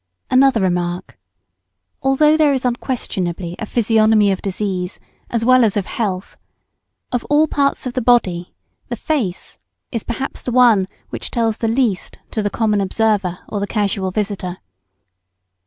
[0.31, 1.19] ]Another remark:
[2.01, 6.37] although there is unquestionably a physiognomy of disease as well as of health;
[7.11, 8.51] of all parts of the body,
[8.89, 9.59] the face
[9.91, 14.09] is perhaps the one which tells the least to the common observer or the casual
[14.09, 14.57] visitor.